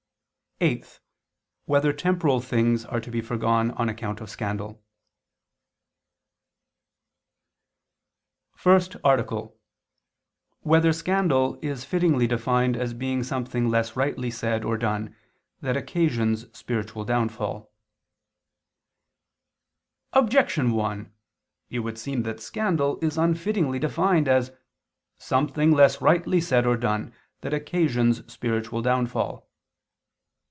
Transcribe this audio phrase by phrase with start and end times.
[0.63, 0.99] (8)
[1.65, 4.75] Whether temporal things are to be foregone on account of scandal?_______________________
[8.59, 9.57] FIRST ARTICLE [II II, Q.
[10.61, 10.65] 43, Art.
[10.67, 15.15] 1] Whether Scandal Is Fittingly Defined As Being Something Less Rightly Said or Done
[15.61, 17.73] That Occasions Spiritual Downfall?
[20.13, 21.11] Objection 1:
[21.71, 24.55] It would seem that scandal is unfittingly defined as
[25.17, 27.11] "something less rightly said or done
[27.41, 29.47] that occasions spiritual downfall."